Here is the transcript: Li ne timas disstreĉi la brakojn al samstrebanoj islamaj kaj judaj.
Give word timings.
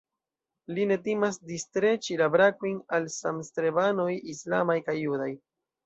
Li 0.77 0.85
ne 0.91 0.97
timas 1.07 1.37
disstreĉi 1.51 2.19
la 2.23 2.31
brakojn 2.37 2.83
al 2.99 3.09
samstrebanoj 3.21 4.11
islamaj 4.35 4.83
kaj 4.91 5.03
judaj. 5.07 5.35